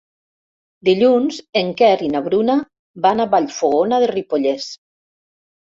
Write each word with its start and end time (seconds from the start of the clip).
Dilluns 0.87 1.37
en 1.61 1.69
Quer 1.83 1.91
i 2.07 2.09
na 2.15 2.23
Bruna 2.29 2.57
van 3.07 3.23
a 3.23 3.29
Vallfogona 3.37 4.03
de 4.07 4.11
Ripollès. 4.17 4.69